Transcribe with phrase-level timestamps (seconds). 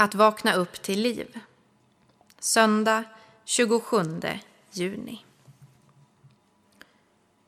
[0.00, 1.40] Att vakna upp till liv.
[2.38, 3.04] Söndag
[3.44, 3.96] 27
[4.70, 5.24] juni.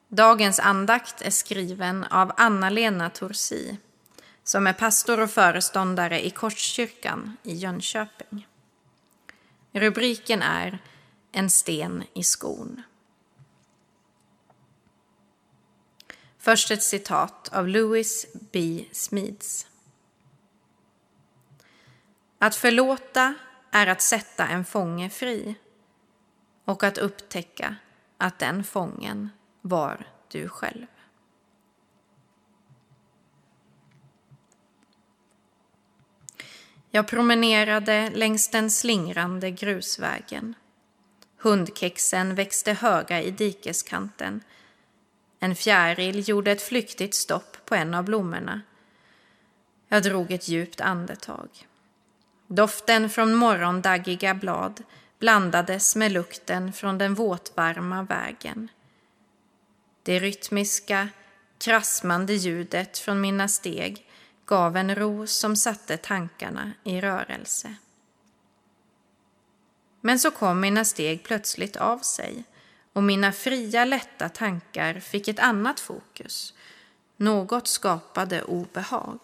[0.08, 3.76] Dagens andakt är skriven av Anna-Lena Torsi
[4.44, 8.48] som är pastor och föreståndare i Korskyrkan i Jönköping.
[9.72, 10.78] Rubriken är
[11.32, 12.82] En sten i skon.
[16.38, 18.84] Först ett citat av Louis B.
[18.92, 19.66] Smeads.
[22.42, 23.34] Att förlåta
[23.70, 25.54] är att sätta en fånge fri
[26.64, 27.76] och att upptäcka
[28.18, 30.86] att den fången var du själv.
[36.90, 40.54] Jag promenerade längs den slingrande grusvägen.
[41.36, 44.40] Hundkexen växte höga i dikeskanten.
[45.40, 48.60] En fjäril gjorde ett flyktigt stopp på en av blommorna.
[49.88, 51.48] Jag drog ett djupt andetag.
[52.54, 54.82] Doften från morgondaggiga blad
[55.18, 58.70] blandades med lukten från den våtvarma vägen.
[60.02, 61.08] Det rytmiska,
[61.58, 64.06] krasmande ljudet från mina steg
[64.46, 67.74] gav en ro som satte tankarna i rörelse.
[70.00, 72.44] Men så kom mina steg plötsligt av sig
[72.92, 76.54] och mina fria, lätta tankar fick ett annat fokus.
[77.16, 79.18] Något skapade obehag.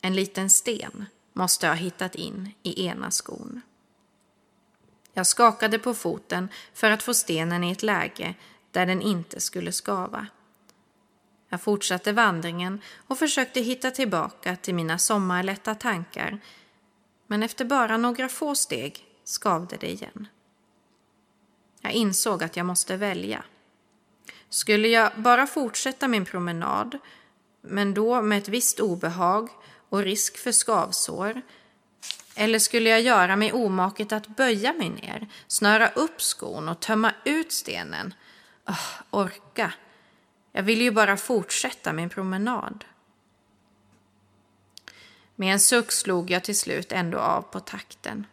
[0.00, 1.06] En liten sten
[1.38, 3.60] måste ha hittat in i ena skon.
[5.12, 8.34] Jag skakade på foten för att få stenen i ett läge
[8.70, 10.26] där den inte skulle skava.
[11.48, 16.40] Jag fortsatte vandringen och försökte hitta tillbaka till mina sommarlätta tankar
[17.26, 20.26] men efter bara några få steg skavde det igen.
[21.80, 23.44] Jag insåg att jag måste välja.
[24.48, 26.98] Skulle jag bara fortsätta min promenad,
[27.60, 29.48] men då med ett visst obehag
[29.88, 31.42] och risk för skavsår,
[32.34, 37.12] eller skulle jag göra mig omaket att böja mig ner, snöra upp skon och tömma
[37.24, 38.14] ut stenen?
[38.66, 39.72] Oh, orka!
[40.52, 42.84] Jag vill ju bara fortsätta min promenad.
[45.36, 48.26] Med en suck slog jag till slut ändå av på takten.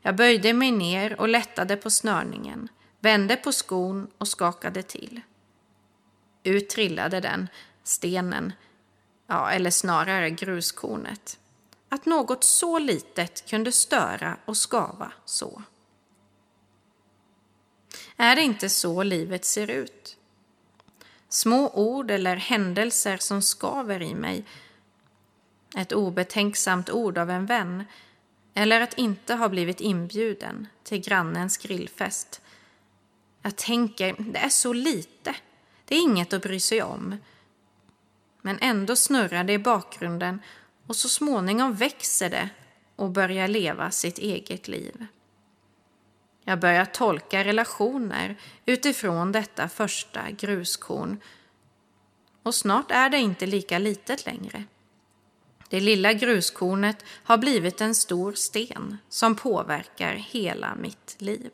[0.00, 2.68] Jag böjde mig ner och lättade på snörningen,
[3.00, 5.20] vände på skon och skakade till.
[6.42, 7.48] Ut trillade den,
[7.82, 8.52] stenen,
[9.26, 11.38] ja, eller snarare gruskornet.
[11.88, 15.62] Att något så litet kunde störa och skava så.
[18.16, 20.16] Är det inte så livet ser ut?
[21.28, 24.44] Små ord eller händelser som skaver i mig.
[25.76, 27.84] Ett obetänksamt ord av en vän.
[28.54, 32.40] Eller att inte ha blivit inbjuden till grannens grillfest.
[33.42, 35.34] Jag tänker, det är så lite.
[35.84, 37.16] Det är inget att bry sig om.
[38.46, 40.40] Men ändå snurrar det i bakgrunden
[40.86, 42.48] och så småningom växer det
[42.96, 45.06] och börjar leva sitt eget liv.
[46.44, 48.36] Jag börjar tolka relationer
[48.66, 51.20] utifrån detta första gruskorn
[52.42, 54.64] och snart är det inte lika litet längre.
[55.68, 61.50] Det lilla gruskornet har blivit en stor sten som påverkar hela mitt liv.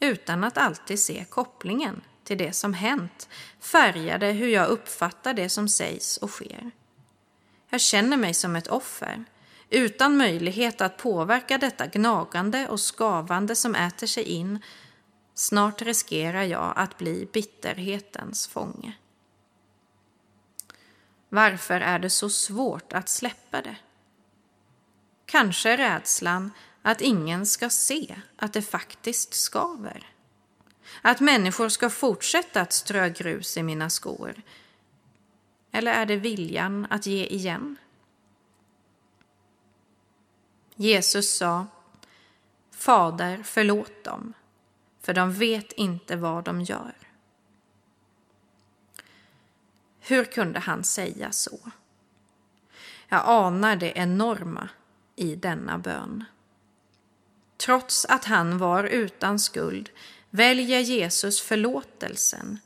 [0.00, 3.28] Utan att alltid se kopplingen till det som hänt
[3.60, 6.70] färgade hur jag uppfattar det som sägs och sker.
[7.70, 9.24] Jag känner mig som ett offer
[9.70, 14.58] utan möjlighet att påverka detta gnagande och skavande som äter sig in,
[15.34, 18.92] snart riskerar jag att bli bitterhetens fånge.
[21.28, 23.76] Varför är det så svårt att släppa det?
[25.26, 26.50] Kanske rädslan
[26.82, 30.13] att ingen ska se att det faktiskt skaver.
[31.02, 34.42] Att människor ska fortsätta att strö grus i mina skor.
[35.72, 37.76] Eller är det viljan att ge igen?
[40.76, 41.66] Jesus sa
[42.70, 44.32] Fader, förlåt dem,
[45.00, 46.94] för de vet inte vad de gör.
[50.00, 51.58] Hur kunde han säga så?
[53.08, 54.68] Jag anar det enorma
[55.16, 56.24] i denna bön.
[57.56, 59.90] Trots att han var utan skuld
[60.34, 62.58] väljer Jesus förlåtelsen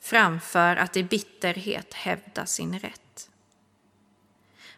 [0.00, 3.30] framför att i bitterhet hävda sin rätt.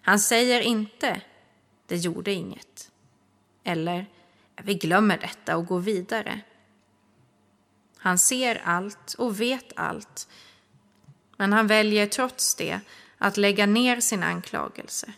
[0.02, 1.20] Han säger inte
[1.86, 2.90] det gjorde inget.
[3.64, 4.06] Eller,
[4.62, 6.40] vi glömmer detta och går vidare.
[7.96, 10.28] Han ser allt och vet allt,
[11.36, 12.80] men han väljer trots det
[13.18, 15.12] att lägga ner sin anklagelse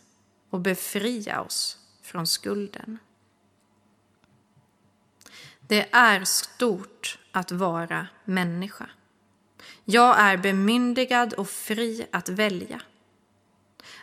[0.50, 2.99] och befria oss från skulden.
[5.70, 7.00] Det är stort
[7.32, 8.91] att vara människa.
[9.85, 12.81] Jag är bemyndigad och fri att välja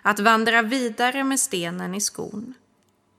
[0.02, 2.54] att vandra vidare med stenen i skon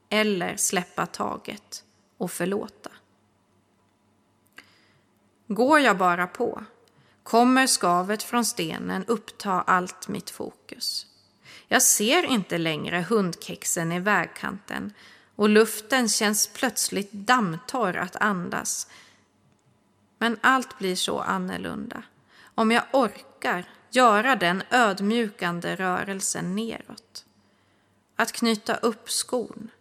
[0.09, 1.83] eller släppa taget
[2.17, 2.89] och förlåta.
[5.47, 6.63] Går jag bara på
[7.23, 11.05] kommer skavet från stenen uppta allt mitt fokus.
[11.67, 14.93] Jag ser inte längre hundkexen i vägkanten
[15.35, 18.87] och luften känns plötsligt dammtorr att andas.
[20.19, 22.03] Men allt blir så annorlunda
[22.55, 27.25] om jag orkar göra den ödmjukande rörelsen neråt.
[28.15, 29.71] Att knyta upp skon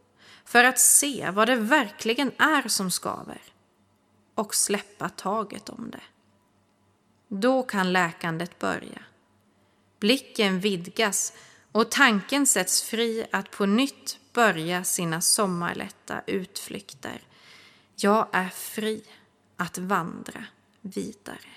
[0.44, 3.42] för att se vad det verkligen är som skaver
[4.34, 6.02] och släppa taget om det.
[7.28, 9.02] Då kan läkandet börja.
[10.00, 11.32] Blicken vidgas
[11.72, 17.20] och tanken sätts fri att på nytt börja sina sommarlätta utflykter.
[17.96, 19.04] Jag är fri
[19.58, 20.44] att vandra
[20.80, 21.50] vidare.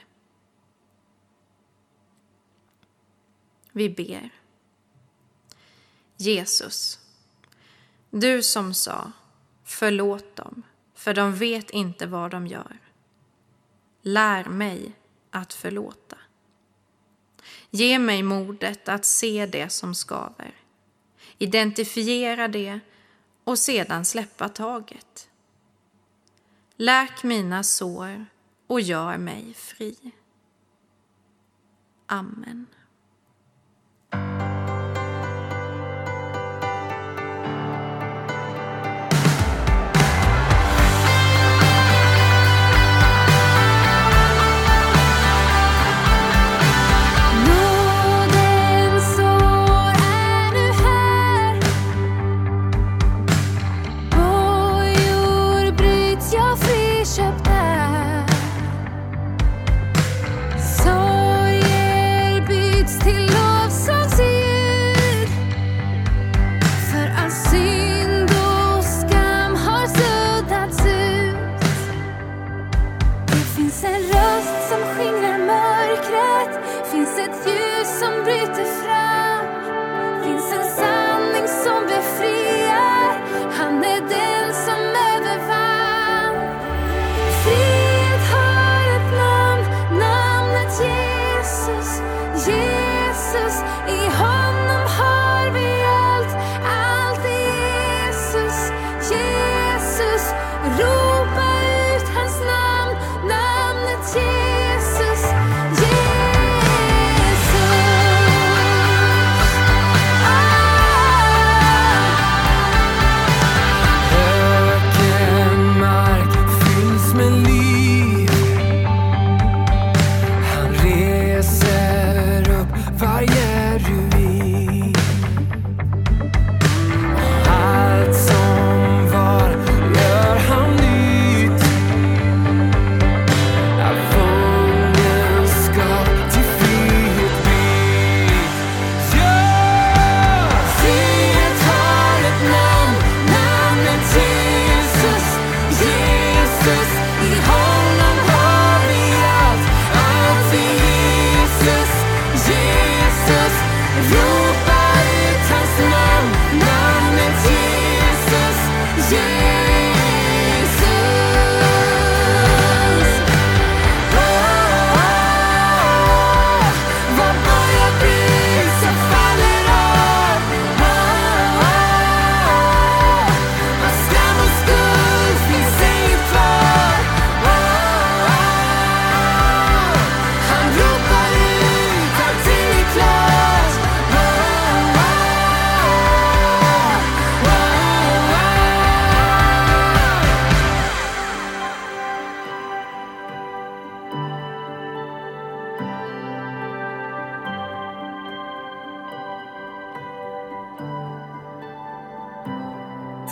[3.72, 4.30] Vi ber.
[6.18, 7.00] Jesus,
[8.10, 9.12] du som sa
[9.64, 10.64] förlåt dem,
[10.94, 12.80] för de vet inte vad de gör.
[14.02, 14.92] Lär mig
[15.30, 16.18] att förlåta.
[17.70, 20.56] Ge mig modet att se det som skaver,
[21.38, 22.80] identifiera det
[23.44, 25.31] och sedan släppa taget.
[26.84, 28.26] Läk mina sår
[28.68, 29.96] och gör mig fri.
[32.06, 32.66] Amen.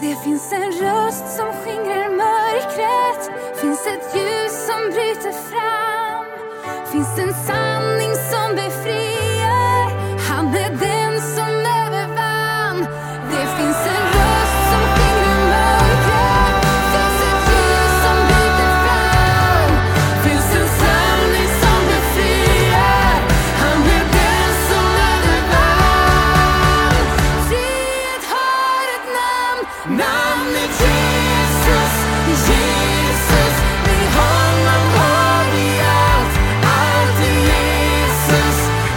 [0.01, 3.31] Det finns en röst som skingrar mörkret.
[3.61, 6.25] Finns ett ljus som bryter fram.
[6.91, 8.78] Finns en sanning som befriar.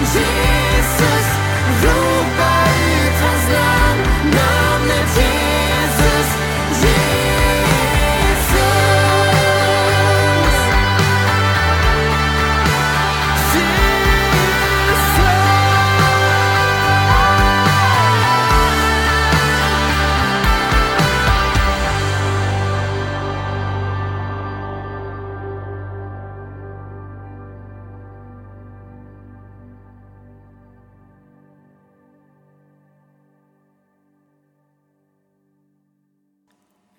[0.04, 0.62] Jesus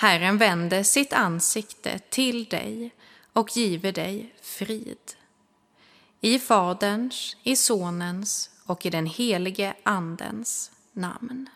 [0.00, 2.90] Herren vände sitt ansikte till dig
[3.32, 5.12] och giver dig frid.
[6.20, 11.48] I Faderns, i Sonens och i den helige Andens namn.